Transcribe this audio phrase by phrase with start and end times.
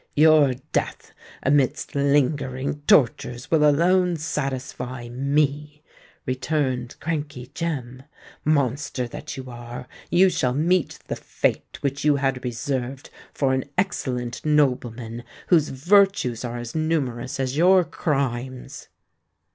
[0.15, 1.13] "Your death,
[1.43, 5.83] amidst lingering tortures, will alone satisfy me!"
[6.25, 8.01] returned Crankey Jem.
[8.43, 13.65] "Monster that you are, you shall meet the fate which you had reserved for an
[13.77, 18.87] excellent nobleman whose virtues are as numerous as your crimes!"